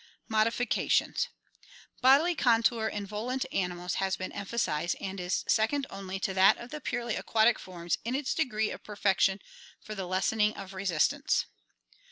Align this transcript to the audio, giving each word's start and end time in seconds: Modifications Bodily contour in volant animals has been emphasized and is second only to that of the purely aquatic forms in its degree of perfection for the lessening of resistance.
Modifications 0.27 1.27
Bodily 2.01 2.33
contour 2.33 2.87
in 2.87 3.05
volant 3.05 3.45
animals 3.51 3.93
has 4.01 4.15
been 4.17 4.31
emphasized 4.31 4.95
and 4.99 5.19
is 5.19 5.43
second 5.47 5.85
only 5.91 6.19
to 6.21 6.33
that 6.33 6.57
of 6.57 6.71
the 6.71 6.81
purely 6.81 7.15
aquatic 7.15 7.59
forms 7.59 7.99
in 8.03 8.15
its 8.15 8.33
degree 8.33 8.71
of 8.71 8.83
perfection 8.83 9.39
for 9.79 9.93
the 9.93 10.07
lessening 10.07 10.55
of 10.57 10.73
resistance. 10.73 11.45